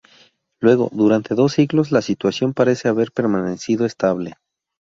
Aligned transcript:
Luego, 0.59 0.89
durante 0.91 1.35
dos 1.35 1.51
siglos, 1.53 1.91
la 1.91 2.01
situación 2.01 2.55
parece 2.55 2.87
haber 2.87 3.11
permanecido 3.11 3.85
estable. 3.85 4.33